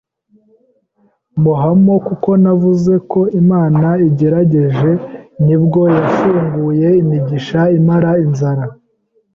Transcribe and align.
muhamo 1.41 1.93
kuko 2.07 2.29
navuzeko 2.43 3.19
Imana 3.41 3.87
ingerageje, 4.07 4.89
nibwo 5.45 5.81
yafunguye 5.97 6.87
imigisha 7.01 7.59
imara 7.77 8.11
inzara. 8.25 8.63